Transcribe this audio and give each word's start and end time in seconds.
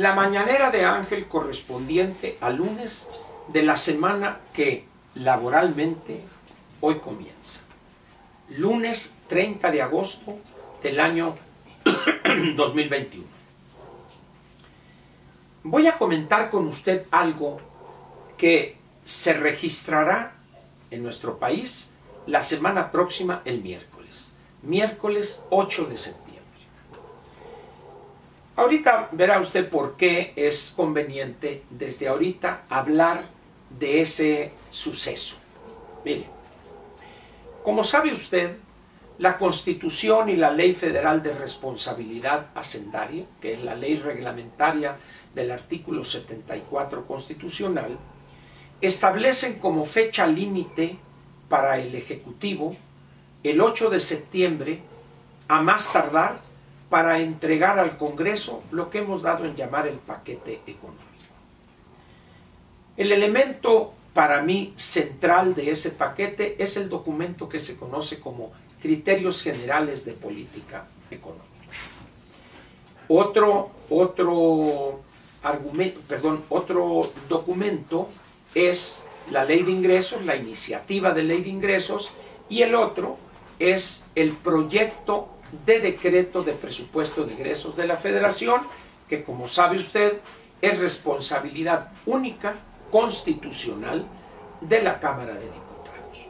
la 0.00 0.14
mañanera 0.14 0.70
de 0.70 0.86
Ángel 0.86 1.28
correspondiente 1.28 2.38
al 2.40 2.56
lunes 2.56 3.06
de 3.48 3.62
la 3.62 3.76
semana 3.76 4.40
que 4.54 4.86
laboralmente 5.14 6.22
hoy 6.80 7.00
comienza. 7.00 7.60
Lunes 8.48 9.14
30 9.28 9.70
de 9.70 9.82
agosto 9.82 10.38
del 10.82 11.00
año 11.00 11.34
2021. 12.56 13.28
Voy 15.64 15.86
a 15.86 15.98
comentar 15.98 16.48
con 16.48 16.66
usted 16.66 17.04
algo 17.10 17.60
que 18.38 18.78
se 19.04 19.34
registrará 19.34 20.32
en 20.90 21.02
nuestro 21.02 21.38
país 21.38 21.92
la 22.26 22.40
semana 22.40 22.90
próxima, 22.90 23.42
el 23.44 23.60
miércoles. 23.60 24.32
Miércoles 24.62 25.42
8 25.50 25.84
de 25.84 25.96
septiembre. 25.98 26.29
Ahorita 28.60 29.08
verá 29.12 29.40
usted 29.40 29.70
por 29.70 29.96
qué 29.96 30.34
es 30.36 30.74
conveniente 30.76 31.62
desde 31.70 32.08
ahorita 32.08 32.64
hablar 32.68 33.22
de 33.70 34.02
ese 34.02 34.52
suceso. 34.68 35.36
Mire, 36.04 36.26
como 37.64 37.82
sabe 37.82 38.12
usted, 38.12 38.58
la 39.16 39.38
Constitución 39.38 40.28
y 40.28 40.36
la 40.36 40.50
Ley 40.50 40.74
Federal 40.74 41.22
de 41.22 41.32
Responsabilidad 41.32 42.48
Hacendaria, 42.54 43.24
que 43.40 43.54
es 43.54 43.64
la 43.64 43.74
ley 43.74 43.96
reglamentaria 43.96 44.98
del 45.34 45.52
artículo 45.52 46.04
74 46.04 47.06
constitucional, 47.06 47.96
establecen 48.82 49.58
como 49.58 49.86
fecha 49.86 50.26
límite 50.26 50.98
para 51.48 51.78
el 51.78 51.94
Ejecutivo 51.94 52.76
el 53.42 53.62
8 53.62 53.88
de 53.88 54.00
septiembre 54.00 54.82
a 55.48 55.62
más 55.62 55.90
tardar 55.90 56.49
para 56.90 57.20
entregar 57.20 57.78
al 57.78 57.96
Congreso 57.96 58.62
lo 58.72 58.90
que 58.90 58.98
hemos 58.98 59.22
dado 59.22 59.46
en 59.46 59.54
llamar 59.54 59.86
el 59.86 59.96
paquete 59.96 60.60
económico. 60.66 61.04
El 62.96 63.12
elemento 63.12 63.94
para 64.12 64.42
mí 64.42 64.74
central 64.76 65.54
de 65.54 65.70
ese 65.70 65.92
paquete 65.92 66.62
es 66.62 66.76
el 66.76 66.88
documento 66.88 67.48
que 67.48 67.60
se 67.60 67.76
conoce 67.76 68.18
como 68.18 68.50
Criterios 68.82 69.42
Generales 69.42 70.04
de 70.04 70.12
Política 70.12 70.86
Económica. 71.10 71.46
Otro, 73.08 73.70
otro 73.88 75.00
argumento, 75.42 76.00
perdón, 76.06 76.44
otro 76.48 77.12
documento 77.28 78.08
es 78.54 79.04
la 79.30 79.44
ley 79.44 79.62
de 79.62 79.70
ingresos, 79.70 80.24
la 80.24 80.34
iniciativa 80.34 81.12
de 81.12 81.22
ley 81.22 81.42
de 81.42 81.50
ingresos, 81.50 82.10
y 82.48 82.62
el 82.62 82.74
otro 82.74 83.16
es 83.60 84.06
el 84.14 84.32
proyecto 84.32 85.28
de 85.64 85.80
decreto 85.80 86.42
de 86.42 86.52
presupuesto 86.52 87.24
de 87.24 87.32
ingresos 87.32 87.76
de 87.76 87.86
la 87.86 87.96
federación, 87.96 88.62
que 89.08 89.22
como 89.22 89.48
sabe 89.48 89.76
usted 89.76 90.20
es 90.60 90.78
responsabilidad 90.78 91.90
única, 92.06 92.56
constitucional, 92.90 94.06
de 94.60 94.82
la 94.82 95.00
Cámara 95.00 95.34
de 95.34 95.40
Diputados. 95.40 96.26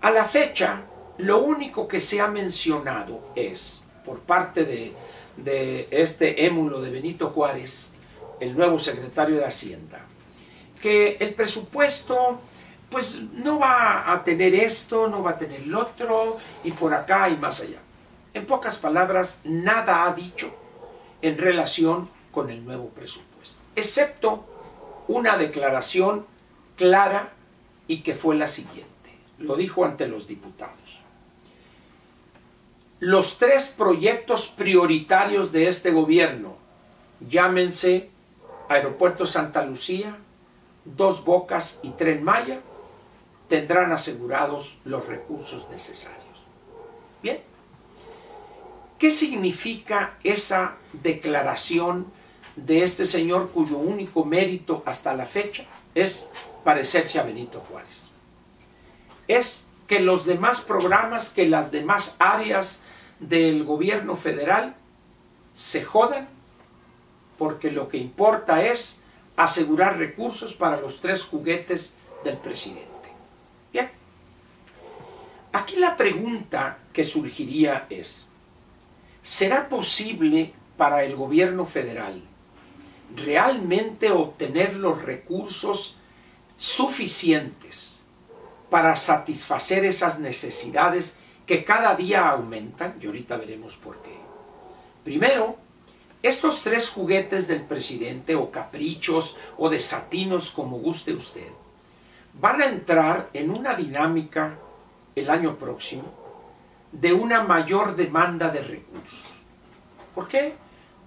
A 0.00 0.10
la 0.10 0.24
fecha, 0.24 0.82
lo 1.18 1.38
único 1.38 1.88
que 1.88 2.00
se 2.00 2.20
ha 2.20 2.28
mencionado 2.28 3.30
es, 3.34 3.82
por 4.04 4.20
parte 4.20 4.64
de, 4.64 4.92
de 5.36 5.88
este 5.90 6.44
émulo 6.44 6.80
de 6.80 6.90
Benito 6.90 7.28
Juárez, 7.30 7.94
el 8.38 8.54
nuevo 8.54 8.78
secretario 8.78 9.36
de 9.36 9.46
Hacienda, 9.46 10.04
que 10.80 11.16
el 11.20 11.34
presupuesto 11.34 12.40
pues 12.90 13.20
no 13.32 13.58
va 13.58 14.12
a 14.12 14.22
tener 14.22 14.54
esto, 14.54 15.08
no 15.08 15.22
va 15.22 15.32
a 15.32 15.38
tener 15.38 15.66
lo 15.66 15.80
otro, 15.80 16.38
y 16.64 16.72
por 16.72 16.94
acá 16.94 17.28
y 17.28 17.36
más 17.36 17.60
allá. 17.60 17.78
En 18.34 18.46
pocas 18.46 18.76
palabras, 18.76 19.40
nada 19.44 20.04
ha 20.04 20.12
dicho 20.12 20.54
en 21.22 21.38
relación 21.38 22.08
con 22.30 22.50
el 22.50 22.64
nuevo 22.64 22.88
presupuesto, 22.90 23.56
excepto 23.74 24.44
una 25.08 25.36
declaración 25.36 26.26
clara 26.76 27.32
y 27.88 28.02
que 28.02 28.14
fue 28.14 28.36
la 28.36 28.48
siguiente. 28.48 28.86
Lo 29.38 29.56
dijo 29.56 29.84
ante 29.84 30.06
los 30.06 30.26
diputados. 30.26 31.00
Los 32.98 33.38
tres 33.38 33.68
proyectos 33.68 34.48
prioritarios 34.48 35.52
de 35.52 35.68
este 35.68 35.90
gobierno, 35.90 36.56
llámense 37.28 38.10
Aeropuerto 38.68 39.26
Santa 39.26 39.64
Lucía, 39.64 40.16
Dos 40.84 41.24
Bocas 41.24 41.80
y 41.82 41.90
Tren 41.90 42.22
Maya, 42.22 42.60
tendrán 43.48 43.92
asegurados 43.92 44.76
los 44.84 45.06
recursos 45.06 45.68
necesarios. 45.70 46.24
Bien. 47.22 47.40
¿Qué 48.98 49.10
significa 49.10 50.16
esa 50.22 50.76
declaración 50.92 52.06
de 52.56 52.82
este 52.82 53.04
señor 53.04 53.50
cuyo 53.50 53.76
único 53.76 54.24
mérito 54.24 54.82
hasta 54.86 55.14
la 55.14 55.26
fecha 55.26 55.66
es 55.94 56.30
parecerse 56.64 57.18
a 57.18 57.22
Benito 57.22 57.60
Juárez? 57.60 58.08
Es 59.28 59.66
que 59.86 60.00
los 60.00 60.24
demás 60.24 60.60
programas, 60.60 61.30
que 61.30 61.48
las 61.48 61.70
demás 61.70 62.16
áreas 62.18 62.80
del 63.20 63.64
gobierno 63.64 64.16
federal 64.16 64.74
se 65.54 65.84
jodan 65.84 66.28
porque 67.38 67.70
lo 67.70 67.88
que 67.88 67.98
importa 67.98 68.64
es 68.64 69.00
asegurar 69.36 69.98
recursos 69.98 70.54
para 70.54 70.80
los 70.80 71.00
tres 71.00 71.22
juguetes 71.24 71.96
del 72.24 72.38
presidente. 72.38 72.95
Aquí 75.56 75.76
la 75.76 75.96
pregunta 75.96 76.76
que 76.92 77.02
surgiría 77.02 77.86
es, 77.88 78.26
¿será 79.22 79.70
posible 79.70 80.52
para 80.76 81.02
el 81.02 81.16
gobierno 81.16 81.64
federal 81.64 82.20
realmente 83.16 84.10
obtener 84.10 84.76
los 84.76 85.00
recursos 85.00 85.96
suficientes 86.58 88.04
para 88.68 88.96
satisfacer 88.96 89.86
esas 89.86 90.18
necesidades 90.18 91.16
que 91.46 91.64
cada 91.64 91.96
día 91.96 92.28
aumentan? 92.28 92.98
Y 93.00 93.06
ahorita 93.06 93.38
veremos 93.38 93.78
por 93.78 94.02
qué. 94.02 94.14
Primero, 95.04 95.56
estos 96.22 96.60
tres 96.60 96.90
juguetes 96.90 97.48
del 97.48 97.62
presidente 97.62 98.34
o 98.34 98.50
caprichos 98.50 99.38
o 99.56 99.70
desatinos 99.70 100.50
como 100.50 100.80
guste 100.80 101.14
usted, 101.14 101.48
van 102.34 102.60
a 102.60 102.66
entrar 102.66 103.30
en 103.32 103.48
una 103.48 103.72
dinámica 103.72 104.58
el 105.16 105.30
año 105.30 105.56
próximo 105.56 106.12
de 106.92 107.14
una 107.14 107.42
mayor 107.42 107.96
demanda 107.96 108.50
de 108.50 108.60
recursos. 108.60 109.24
¿Por 110.14 110.28
qué? 110.28 110.54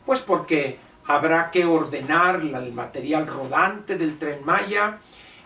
Pues 0.03 0.20
porque 0.22 0.80
habrá 1.06 1.52
que 1.52 1.66
ordenar 1.66 2.42
el 2.42 2.74
material 2.74 3.28
rodante 3.28 3.98
del 3.98 4.18
tren 4.18 4.44
Maya. 4.44 4.98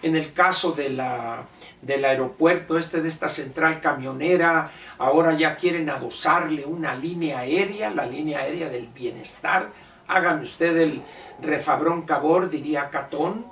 En 0.02 0.16
el 0.16 0.34
caso 0.34 0.72
de 0.72 0.90
la, 0.90 1.46
del 1.82 2.04
aeropuerto 2.06 2.78
este 2.78 3.02
de 3.02 3.10
esta 3.10 3.28
central 3.30 3.82
camionera, 3.82 4.72
ahora 4.98 5.34
ya 5.34 5.56
quieren 5.58 5.90
adosarle 5.90 6.66
una 6.66 6.96
línea 6.96 7.40
aérea, 7.40 7.90
la 7.90 8.06
línea 8.06 8.40
aérea 8.40 8.70
del 8.70 8.88
bienestar. 8.88 9.72
Hágame 10.08 10.44
usted 10.44 10.76
el 10.78 11.04
refabrón 11.42 12.04
cabor, 12.04 12.50
diría 12.50 12.90
Catón, 12.90 13.46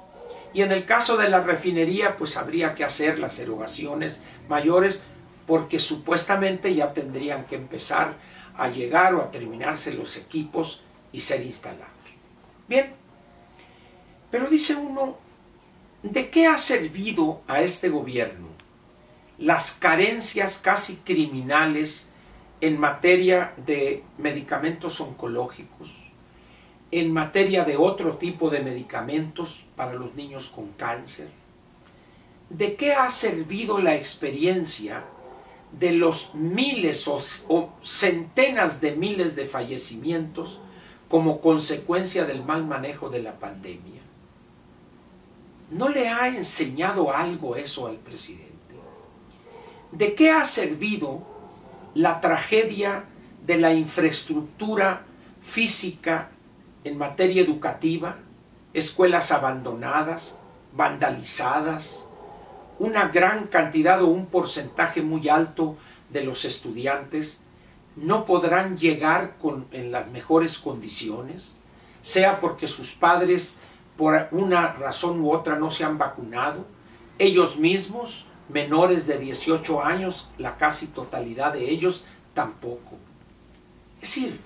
y 0.54 0.62
en 0.62 0.72
el 0.72 0.86
caso 0.86 1.18
de 1.18 1.30
la 1.30 1.42
refinería, 1.42 2.18
pues 2.18 2.38
habría 2.38 2.76
que 2.76 2.84
hacer 2.84 3.20
las 3.20 3.40
erogaciones 3.40 4.22
mayores 4.50 5.02
porque 5.48 5.80
supuestamente 5.80 6.74
ya 6.74 6.94
tendrían 6.94 7.46
que 7.46 7.56
empezar 7.56 8.16
a 8.58 8.68
llegar 8.68 9.16
o 9.16 9.22
a 9.22 9.32
terminarse 9.32 9.94
los 9.94 10.18
equipos 10.18 10.82
y 11.12 11.20
ser 11.20 11.42
instalados. 11.44 11.88
Bien, 12.68 12.94
pero 14.30 14.48
dice 14.48 14.76
uno, 14.76 15.18
¿de 16.04 16.30
qué 16.30 16.48
ha 16.48 16.58
servido 16.58 17.42
a 17.48 17.62
este 17.62 17.90
gobierno 17.90 18.50
las 19.38 19.72
carencias 19.72 20.60
casi 20.60 20.98
criminales 20.98 22.10
en 22.62 22.80
materia 22.80 23.54
de 23.66 24.04
medicamentos 24.20 25.02
oncológicos, 25.02 25.92
en 26.92 27.12
materia 27.12 27.64
de 27.64 27.78
otro 27.78 28.18
tipo 28.18 28.50
de 28.50 28.62
medicamentos 28.62 29.64
para 29.76 29.94
los 29.94 30.14
niños 30.14 30.48
con 30.54 30.70
cáncer? 30.74 31.30
¿De 32.50 32.76
qué 32.76 32.94
ha 32.94 33.10
servido 33.10 33.80
la 33.80 33.96
experiencia 33.96 35.06
de 35.72 35.94
los 35.94 36.36
miles 36.36 37.08
o, 37.08 37.22
centenas 37.82 38.82
de 38.82 38.96
miles 38.96 39.38
de 39.38 39.48
fallecimientos 39.48 40.60
como 41.08 41.40
consecuencia 41.40 42.26
del 42.26 42.44
mal 42.44 42.66
manejo 42.66 43.10
de 43.10 43.22
la 43.22 43.40
pandemia? 43.40 44.02
¿No 45.70 45.88
le 45.88 46.10
ha 46.10 46.28
enseñado 46.28 47.16
algo 47.16 47.56
eso 47.56 47.88
al 47.88 47.96
presidente? 47.96 48.52
¿De 49.94 50.14
qué 50.14 50.32
ha 50.32 50.44
servido 50.44 51.26
la 51.94 52.20
tragedia 52.20 53.06
de 53.46 53.58
la 53.58 53.74
infraestructura 53.74 55.06
física 55.42 56.32
en 56.84 56.98
materia 56.98 57.42
educativa, 57.42 58.18
escuelas 58.74 59.32
abandonadas, 59.32 60.38
vandalizadas, 60.74 62.08
una 62.80 63.10
gran 63.10 63.48
cantidad 63.48 64.02
o 64.02 64.08
un 64.08 64.26
porcentaje 64.26 65.02
muy 65.02 65.30
alto 65.30 65.78
de 66.10 66.24
los 66.24 66.46
estudiantes 66.46 67.42
no 67.96 68.26
podrán 68.26 68.78
llegar 68.78 69.38
con, 69.38 69.68
en 69.72 69.92
las 69.92 70.10
mejores 70.10 70.58
condiciones. 70.58 71.56
sea 72.02 72.40
porque 72.40 72.68
sus 72.68 72.94
padres 72.94 73.58
por 73.96 74.28
una 74.32 74.72
razón 74.74 75.22
u 75.22 75.32
otra 75.32 75.58
no 75.58 75.70
se 75.70 75.84
han 75.84 76.00
vacunado, 76.00 76.66
ellos 77.20 77.58
mismos, 77.58 78.26
menores 78.50 79.06
de 79.06 79.20
18 79.20 79.84
años, 79.84 80.30
la 80.40 80.58
casi 80.58 80.88
totalidad 80.88 81.54
de 81.54 81.70
ellos 81.70 82.04
tampoco. 82.34 82.98
Es 84.02 84.16
decir, 84.16 84.40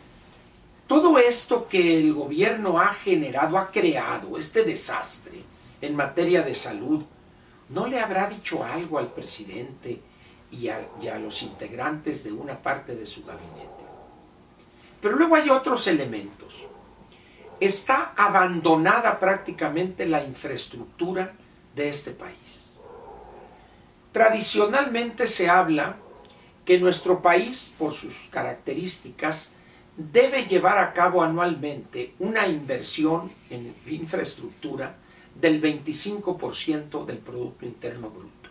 todo 0.88 1.18
esto 1.18 1.68
que 1.68 2.00
el 2.00 2.14
gobierno 2.14 2.80
ha 2.80 2.94
generado, 2.94 3.58
ha 3.58 3.72
creado, 3.72 4.38
este 4.38 4.64
desastre 4.64 5.42
en 5.82 5.96
materia 5.96 6.44
de 6.44 6.54
salud, 6.54 7.04
¿no 7.70 7.88
le 7.88 8.00
habrá 8.00 8.28
dicho 8.28 8.64
algo 8.64 9.00
al 9.00 9.12
presidente 9.12 10.00
y 10.52 10.70
a, 10.70 11.20
los 11.20 11.42
integrantes 11.42 12.24
de 12.24 12.32
una 12.32 12.62
parte 12.62 12.96
de 12.96 13.06
su 13.06 13.26
gabinete? 13.26 13.66
Pero 15.02 15.18
luego 15.18 15.36
hay 15.36 15.50
otros 15.50 15.88
elementos. 15.88 16.56
Está 17.60 18.14
abandonada 18.16 19.20
prácticamente 19.20 20.06
la 20.06 20.24
infraestructura 20.24 21.34
de 21.76 21.90
este 21.90 22.12
país. 22.12 22.76
Tradicionalmente 24.12 25.26
se 25.26 25.50
habla 25.50 25.98
que 26.64 26.80
nuestro 26.80 27.22
país, 27.22 27.76
por 27.78 27.94
sus 27.94 28.28
características, 28.32 29.55
debe 29.98 30.46
llevar 30.46 30.78
a 30.78 30.94
cabo 30.94 31.24
anualmente 31.24 32.14
una 32.20 32.48
inversión 32.48 33.32
en 33.50 33.74
infraestructura 33.88 34.98
del 35.40 35.62
25% 35.62 37.06
del 37.06 37.18
Producto 37.18 37.66
Interno 37.66 38.10
Bruto. 38.10 38.50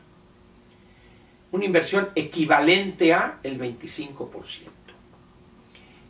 Una 1.52 1.64
inversión 1.64 2.08
equivalente 2.14 3.12
a 3.12 3.38
el 3.43 3.58
25%. 3.58 4.69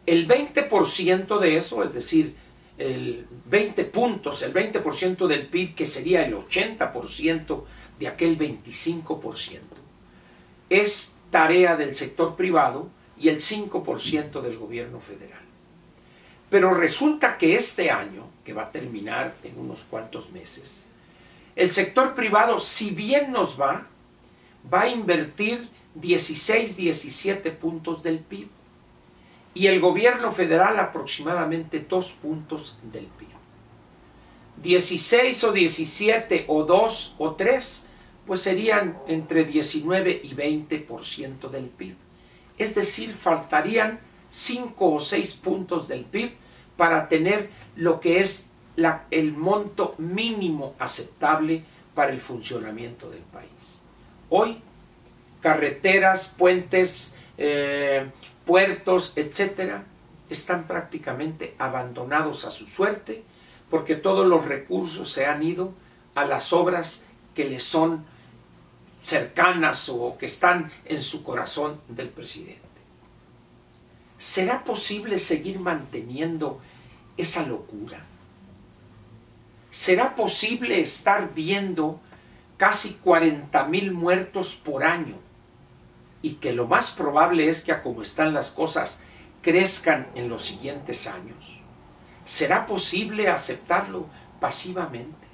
El 0.06 0.28
20% 0.28 1.38
de 1.38 1.56
eso, 1.56 1.82
es 1.82 1.92
decir, 1.92 2.34
el 2.78 3.26
20 3.46 3.84
puntos, 3.84 4.42
el 4.42 4.52
20% 4.52 5.26
del 5.26 5.46
PIB, 5.46 5.74
que 5.74 5.86
sería 5.86 6.26
el 6.26 6.34
80% 6.34 7.64
de 7.98 8.08
aquel 8.08 8.38
25%, 8.38 9.60
es 10.68 11.16
tarea 11.30 11.76
del 11.76 11.94
sector 11.94 12.36
privado 12.36 12.88
y 13.18 13.28
el 13.28 13.38
5% 13.38 14.40
del 14.40 14.58
gobierno 14.58 15.00
federal. 15.00 15.42
Pero 16.50 16.74
resulta 16.74 17.38
que 17.38 17.56
este 17.56 17.90
año, 17.90 18.28
que 18.44 18.52
va 18.52 18.64
a 18.64 18.72
terminar 18.72 19.34
en 19.42 19.58
unos 19.58 19.84
cuantos 19.84 20.30
meses, 20.30 20.84
el 21.56 21.70
sector 21.70 22.14
privado, 22.14 22.58
si 22.58 22.90
bien 22.90 23.32
nos 23.32 23.60
va, 23.60 23.86
va 24.72 24.82
a 24.82 24.88
invertir 24.88 25.68
16, 25.94 26.76
17 26.76 27.50
puntos 27.52 28.02
del 28.02 28.18
PIB 28.18 28.48
y 29.54 29.68
el 29.68 29.80
gobierno 29.80 30.32
federal 30.32 30.78
aproximadamente 30.80 31.80
dos 31.88 32.12
puntos 32.12 32.76
del 32.82 33.06
PIB. 33.06 33.28
16 34.56 35.44
o 35.44 35.52
17 35.52 36.44
o 36.48 36.64
2 36.64 37.14
o 37.18 37.34
3, 37.34 37.86
pues 38.26 38.40
serían 38.40 38.98
entre 39.06 39.44
19 39.44 40.20
y 40.24 40.34
20% 40.34 41.50
del 41.50 41.66
PIB. 41.66 41.96
Es 42.58 42.74
decir, 42.74 43.14
faltarían 43.14 44.00
5 44.30 44.94
o 44.94 45.00
6 45.00 45.34
puntos 45.34 45.88
del 45.88 46.04
PIB 46.04 46.32
para 46.76 47.08
tener 47.08 47.50
lo 47.76 48.00
que 48.00 48.20
es 48.20 48.48
el 49.10 49.32
monto 49.32 49.94
mínimo 49.98 50.74
aceptable 50.78 51.64
para 51.94 52.10
el 52.10 52.18
funcionamiento 52.18 53.10
del 53.10 53.22
país. 53.22 53.78
Hoy, 54.28 54.60
carreteras, 55.40 56.26
puentes, 56.26 57.16
eh, 57.38 58.10
puertos, 58.44 59.12
etcétera, 59.16 59.84
están 60.28 60.66
prácticamente 60.66 61.54
abandonados 61.58 62.44
a 62.44 62.50
su 62.50 62.66
suerte 62.66 63.22
porque 63.70 63.96
todos 63.96 64.26
los 64.26 64.46
recursos 64.46 65.10
se 65.10 65.26
han 65.26 65.42
ido 65.42 65.72
a 66.14 66.24
las 66.24 66.52
obras 66.52 67.04
que 67.34 67.44
le 67.44 67.60
son 67.60 68.04
cercanas 69.04 69.88
o 69.88 70.16
que 70.18 70.26
están 70.26 70.72
en 70.86 71.02
su 71.02 71.22
corazón 71.22 71.80
del 71.88 72.08
presidente. 72.08 72.62
¿Será 74.18 74.64
posible 74.64 75.18
seguir 75.18 75.60
manteniendo 75.60 76.60
esa 77.16 77.42
locura? 77.42 78.02
¿Será 79.70 80.14
posible 80.14 80.80
estar 80.80 81.34
viendo 81.34 82.00
casi 82.56 82.94
40 82.94 83.64
mil 83.64 83.92
muertos 83.92 84.54
por 84.54 84.84
año 84.84 85.18
y 86.22 86.34
que 86.34 86.52
lo 86.52 86.66
más 86.66 86.90
probable 86.90 87.50
es 87.50 87.60
que 87.60 87.72
a 87.72 87.82
como 87.82 88.00
están 88.00 88.32
las 88.32 88.50
cosas 88.50 89.00
crezcan 89.42 90.06
en 90.14 90.30
los 90.30 90.44
siguientes 90.46 91.06
años? 91.06 91.60
¿Será 92.24 92.64
posible 92.64 93.28
aceptarlo 93.28 94.06
pasivamente? 94.40 95.33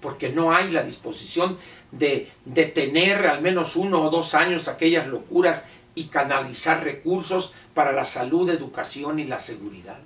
Porque 0.00 0.28
no 0.28 0.54
hay 0.54 0.70
la 0.70 0.82
disposición 0.82 1.58
de 1.90 2.30
detener 2.44 3.26
al 3.26 3.42
menos 3.42 3.76
uno 3.76 4.02
o 4.02 4.10
dos 4.10 4.34
años 4.34 4.68
aquellas 4.68 5.06
locuras 5.06 5.64
y 5.94 6.04
canalizar 6.04 6.84
recursos 6.84 7.52
para 7.74 7.92
la 7.92 8.04
salud, 8.04 8.48
educación 8.50 9.18
y 9.18 9.24
la 9.24 9.38
seguridad. 9.38 9.98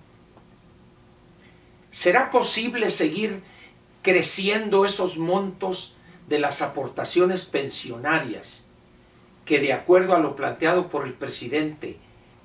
¿Será 1.90 2.30
posible 2.30 2.88
seguir 2.88 3.42
creciendo 4.00 4.86
esos 4.86 5.18
montos 5.18 5.94
de 6.28 6.38
las 6.38 6.62
aportaciones 6.62 7.44
pensionarias 7.44 8.64
que 9.44 9.60
de 9.60 9.72
acuerdo 9.72 10.14
a 10.14 10.18
lo 10.18 10.36
planteado 10.36 10.88
por 10.88 11.06
el 11.06 11.14
presidente, 11.14 11.98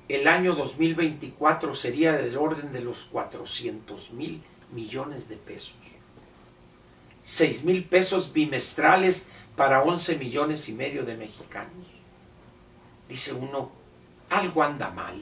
el 0.10 0.28
año 0.28 0.56
2024 0.56 1.74
sería 1.74 2.14
del 2.14 2.38
orden 2.38 2.72
de 2.72 2.82
los 2.82 3.06
400 3.06 4.12
mil 4.12 4.42
millones 4.72 5.30
de 5.30 5.38
pesos. 5.38 5.76
6 7.28 7.66
mil 7.66 7.84
pesos 7.84 8.32
bimestrales 8.32 9.28
para 9.58 9.84
11 9.84 10.16
millones 10.18 10.70
y 10.70 10.72
medio 10.72 11.04
de 11.04 11.18
mexicanos. 11.18 11.86
Dice 13.10 13.34
uno, 13.34 13.70
algo 14.30 14.64
anda 14.64 14.92
mal. 14.92 15.22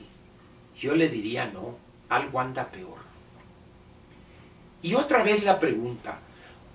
Yo 0.78 0.94
le 0.94 1.10
diría 1.10 1.48
no, 1.48 1.78
algo 2.10 2.40
anda 2.40 2.70
peor. 2.70 3.00
Y 4.84 4.94
otra 4.94 5.24
vez 5.24 5.44
la 5.44 5.58
pregunta, 5.58 6.20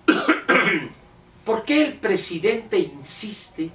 ¿por 1.44 1.64
qué 1.64 1.84
el 1.84 1.94
presidente 1.94 2.78
insiste 2.80 3.70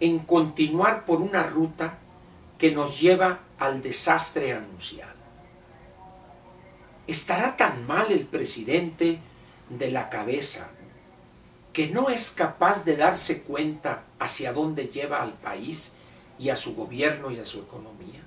en 0.00 0.18
continuar 0.18 1.04
por 1.04 1.20
una 1.20 1.44
ruta 1.44 1.98
que 2.58 2.72
nos 2.72 3.00
lleva 3.00 3.38
al 3.58 3.80
desastre 3.80 4.54
anunciado. 4.54 5.14
¿Estará 7.06 7.56
tan 7.56 7.86
mal 7.86 8.10
el 8.10 8.26
presidente 8.26 9.20
de 9.70 9.90
la 9.90 10.10
cabeza 10.10 10.70
que 11.72 11.86
no 11.86 12.08
es 12.08 12.30
capaz 12.30 12.84
de 12.84 12.96
darse 12.96 13.42
cuenta 13.42 14.04
hacia 14.18 14.52
dónde 14.52 14.88
lleva 14.88 15.22
al 15.22 15.34
país 15.34 15.92
y 16.38 16.50
a 16.50 16.56
su 16.56 16.74
gobierno 16.74 17.30
y 17.30 17.38
a 17.38 17.44
su 17.44 17.60
economía? 17.60 18.20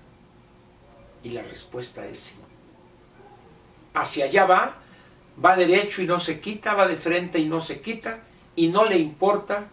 Y 1.24 1.30
la 1.30 1.44
respuesta 1.44 2.06
es 2.06 2.20
sí. 2.20 2.36
Hacia 3.94 4.26
allá 4.26 4.46
va, 4.46 4.78
va 5.44 5.56
derecho 5.56 6.02
y 6.02 6.08
no 6.08 6.20
se 6.20 6.40
quita, 6.40 6.74
va 6.74 6.88
de 6.88 6.98
frente 6.98 7.40
y 7.40 7.46
no 7.46 7.60
se 7.60 7.82
quita, 7.82 8.20
y 8.56 8.70
no 8.70 8.86
le 8.86 8.98
importa 8.98 9.68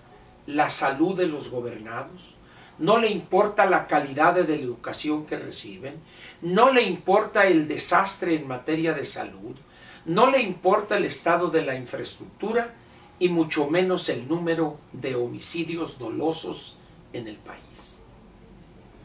la 0.47 0.71
salud 0.71 1.17
de 1.17 1.27
los 1.27 1.50
gobernados, 1.50 2.35
no 2.79 2.99
le 2.99 3.09
importa 3.09 3.67
la 3.67 3.87
calidad 3.87 4.35
de 4.35 4.45
la 4.45 4.55
educación 4.55 5.27
que 5.27 5.37
reciben, 5.37 6.00
no 6.41 6.73
le 6.73 6.83
importa 6.83 7.47
el 7.47 7.69
desastre 7.69 8.35
en 8.35 8.49
materia 8.49 8.95
de 8.95 9.05
salud, 9.05 9.57
no 10.04 10.30
le 10.30 10.42
importa 10.42 10.97
el 10.97 11.04
estado 11.04 11.49
de 11.49 11.62
la 11.62 11.75
infraestructura 11.75 12.75
y 13.19 13.28
mucho 13.28 13.69
menos 13.69 14.09
el 14.09 14.26
número 14.26 14.78
de 14.92 15.14
homicidios 15.14 15.99
dolosos 15.99 16.76
en 17.12 17.28
el 17.28 17.37
país. 17.37 17.99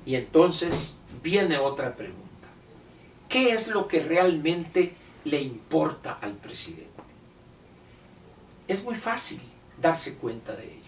Y 0.06 0.16
entonces 0.16 0.96
viene 1.22 1.58
otra 1.58 1.96
pregunta. 1.96 2.24
¿Qué 3.28 3.52
es 3.54 3.68
lo 3.68 3.88
que 3.88 4.02
realmente 4.04 4.96
le 5.26 5.42
importa 5.42 6.20
al 6.22 6.34
presidente? 6.34 6.86
Es 8.68 8.84
muy 8.84 8.96
fácil 8.96 9.42
darse 9.82 10.16
cuenta 10.16 10.56
de 10.56 10.66
ello 10.66 10.86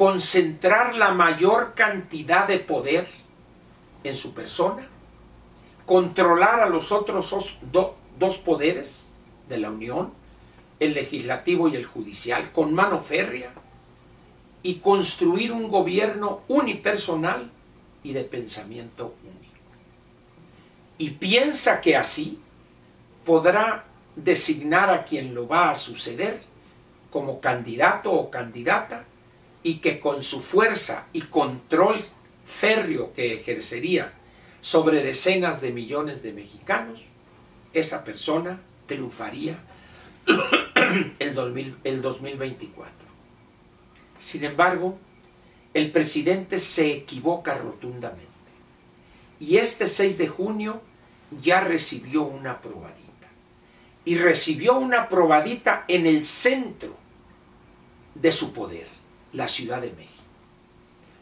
concentrar 0.00 0.94
la 0.94 1.12
mayor 1.12 1.74
cantidad 1.74 2.48
de 2.48 2.58
poder 2.58 3.06
en 4.02 4.16
su 4.16 4.32
persona, 4.32 4.88
controlar 5.84 6.60
a 6.60 6.70
los 6.70 6.90
otros 6.90 7.36
dos, 7.70 8.38
poderes 8.38 9.09
de 9.50 9.58
la 9.58 9.70
Unión, 9.70 10.14
el 10.78 10.94
legislativo 10.94 11.68
y 11.68 11.76
el 11.76 11.84
judicial, 11.84 12.50
con 12.52 12.72
mano 12.72 12.98
férrea, 12.98 13.52
y 14.62 14.76
construir 14.76 15.52
un 15.52 15.68
gobierno 15.68 16.42
unipersonal 16.48 17.50
y 18.02 18.12
de 18.14 18.24
pensamiento 18.24 19.14
único. 19.22 19.54
Y 20.96 21.10
piensa 21.10 21.80
que 21.80 21.96
así 21.96 22.40
podrá 23.24 23.84
designar 24.16 24.90
a 24.90 25.04
quien 25.04 25.34
lo 25.34 25.48
va 25.48 25.70
a 25.70 25.74
suceder 25.74 26.42
como 27.10 27.40
candidato 27.40 28.12
o 28.12 28.30
candidata 28.30 29.04
y 29.62 29.76
que 29.76 30.00
con 30.00 30.22
su 30.22 30.40
fuerza 30.40 31.06
y 31.12 31.22
control 31.22 32.02
férreo 32.44 33.12
que 33.12 33.34
ejercería 33.34 34.12
sobre 34.60 35.02
decenas 35.02 35.60
de 35.60 35.70
millones 35.70 36.22
de 36.22 36.32
mexicanos, 36.32 37.02
esa 37.72 38.04
persona 38.04 38.60
triunfaría 38.90 39.56
el, 41.20 41.76
el 41.84 42.02
2024. 42.02 42.92
Sin 44.18 44.44
embargo, 44.44 44.98
el 45.72 45.92
presidente 45.92 46.58
se 46.58 46.92
equivoca 46.92 47.54
rotundamente. 47.54 48.26
Y 49.38 49.58
este 49.58 49.86
6 49.86 50.18
de 50.18 50.26
junio 50.26 50.82
ya 51.40 51.60
recibió 51.60 52.22
una 52.22 52.60
probadita. 52.60 53.28
Y 54.04 54.16
recibió 54.16 54.76
una 54.76 55.08
probadita 55.08 55.84
en 55.86 56.06
el 56.06 56.26
centro 56.26 56.96
de 58.16 58.32
su 58.32 58.52
poder, 58.52 58.88
la 59.32 59.46
Ciudad 59.46 59.80
de 59.80 59.92
México. 59.92 60.10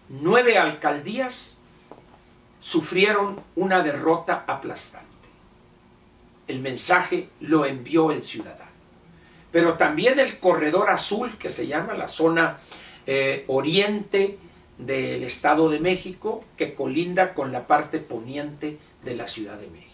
Nueve 0.08 0.56
alcaldías 0.56 1.58
sufrieron 2.60 3.42
una 3.56 3.82
derrota 3.82 4.44
aplastante. 4.46 5.17
El 6.48 6.60
mensaje 6.60 7.28
lo 7.40 7.64
envió 7.64 8.10
el 8.10 8.22
ciudadano. 8.22 8.70
Pero 9.52 9.74
también 9.74 10.18
el 10.18 10.38
corredor 10.38 10.90
azul, 10.90 11.38
que 11.38 11.48
se 11.48 11.66
llama 11.66 11.94
la 11.94 12.08
zona 12.08 12.58
eh, 13.06 13.44
oriente 13.46 14.38
del 14.78 15.24
Estado 15.24 15.70
de 15.70 15.80
México, 15.80 16.44
que 16.56 16.74
colinda 16.74 17.34
con 17.34 17.52
la 17.52 17.66
parte 17.66 17.98
poniente 17.98 18.78
de 19.04 19.14
la 19.14 19.26
Ciudad 19.26 19.58
de 19.58 19.68
México. 19.68 19.88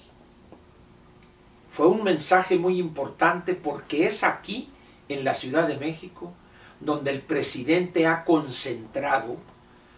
Fue 1.71 1.89
un 1.89 2.05
mensaje 2.05 2.57
muy 2.57 2.79
importante 2.79 3.55
porque 3.55 4.07
es 4.07 4.23
aquí, 4.25 4.71
en 5.09 5.25
la 5.25 5.35
Ciudad 5.35 5.69
de 5.69 5.77
México, 5.77 6.33
donde 6.81 7.11
el 7.11 7.21
presidente 7.21 8.07
ha 8.07 8.25
concentrado 8.25 9.37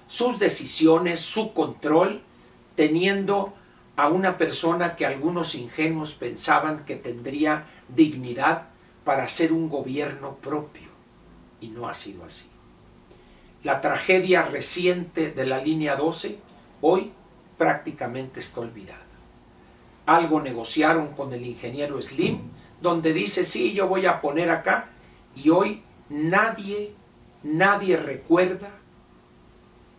sus 0.09 0.39
decisiones, 0.39 1.21
su 1.21 1.53
control, 1.53 2.23
teniendo 2.75 3.55
a 3.97 4.09
una 4.09 4.37
persona 4.37 4.95
que 4.95 5.07
algunos 5.07 5.55
ingenuos 5.55 6.13
pensaban 6.13 6.85
que 6.85 6.97
tendría 6.97 7.65
dignidad 7.89 8.69
para 9.05 9.25
hacer 9.25 9.53
un 9.53 9.69
gobierno 9.69 10.37
propio. 10.37 10.89
Y 11.61 11.69
no 11.69 11.89
ha 11.89 11.95
sido 11.95 12.25
así. 12.25 12.47
La 13.63 13.81
tragedia 13.81 14.43
reciente 14.43 15.33
de 15.33 15.47
la 15.47 15.59
línea 15.59 15.97
12 15.97 16.39
hoy 16.83 17.13
prácticamente 17.57 18.41
está 18.41 18.61
olvidada. 18.61 19.01
Algo 20.05 20.41
negociaron 20.41 21.15
con 21.15 21.33
el 21.33 21.45
ingeniero 21.47 22.01
Slim, 22.01 22.41
donde 22.81 23.13
dice, 23.13 23.45
sí, 23.45 23.73
yo 23.73 23.89
voy 23.89 24.07
a 24.07 24.21
poner 24.21 24.51
acá, 24.51 24.91
y 25.35 25.51
hoy 25.51 25.83
nadie, 26.09 26.93
nadie 27.43 27.97
recuerda 27.97 28.71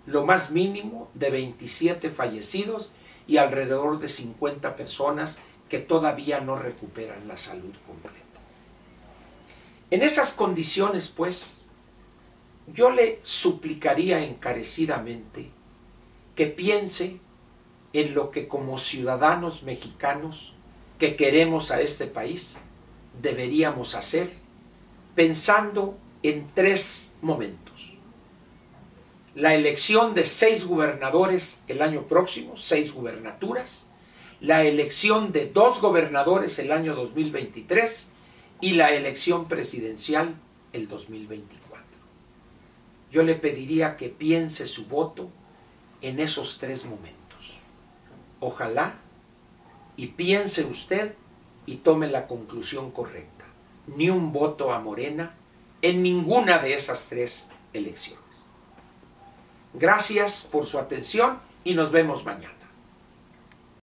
lo 0.06 0.26
más 0.26 0.52
mínimo 0.52 1.10
de 1.14 1.30
27 1.32 2.10
fallecidos 2.12 2.92
y 3.28 3.38
alrededor 3.38 4.00
de 4.00 4.08
50 4.08 4.76
personas 4.76 5.38
que 5.70 5.80
todavía 5.80 6.40
no 6.40 6.56
recuperan 6.56 7.28
la 7.28 7.38
salud 7.38 7.74
completa. 7.86 8.18
En 9.92 10.02
esas 10.02 10.32
condiciones, 10.32 11.08
pues, 11.08 11.62
yo 12.74 12.90
le 12.90 13.20
suplicaría 13.22 14.24
encarecidamente 14.24 15.50
que 16.36 16.48
piense 16.48 17.20
en 17.94 18.14
lo 18.14 18.30
que 18.30 18.48
como 18.48 18.78
ciudadanos 18.78 19.64
mexicanos 19.64 20.54
que 21.00 21.16
queremos 21.16 21.72
a 21.72 21.82
este 21.82 22.08
país 22.08 22.58
deberíamos 23.22 23.96
hacer, 23.96 24.30
pensando 25.16 25.98
en 26.24 26.48
tres 26.54 27.16
momentos 27.22 27.87
la 29.38 29.54
elección 29.54 30.16
de 30.16 30.26
seis 30.26 30.66
gobernadores 30.66 31.60
el 31.68 31.84
año 31.84 32.08
próximo, 32.08 32.58
seis 32.58 32.92
gubernaturas, 32.92 33.86
la 34.42 34.64
elección 34.64 35.32
de 35.32 35.46
dos 35.46 35.80
gobernadores 35.80 36.58
el 36.58 36.72
año 36.72 36.96
2023 36.96 38.08
y 38.62 38.72
la 38.72 38.90
elección 38.90 39.48
presidencial 39.48 40.34
el 40.74 40.88
2024. 40.88 41.86
Yo 43.12 43.22
le 43.22 43.36
pediría 43.36 43.96
que 43.96 44.10
piense 44.10 44.66
su 44.66 44.88
voto 44.88 45.30
en 46.02 46.20
esos 46.20 46.58
tres 46.58 46.84
momentos. 46.84 47.60
Ojalá 48.40 48.96
y 49.98 50.08
piense 50.08 50.66
usted 50.66 51.14
y 51.68 51.76
tome 51.76 52.08
la 52.08 52.26
conclusión 52.26 52.90
correcta. 52.90 53.46
Ni 53.86 54.10
un 54.10 54.34
voto 54.34 54.74
a 54.74 54.80
Morena 54.80 55.36
en 55.84 56.02
ninguna 56.02 56.58
de 56.58 56.74
esas 56.74 57.06
tres 57.08 57.50
elecciones. 57.74 58.27
Gracias 59.80 60.48
por 60.52 60.66
su 60.66 60.80
atención 60.80 61.40
y 61.64 61.76
nos 61.76 61.92
vemos 61.92 62.26
mañana. 62.26 62.57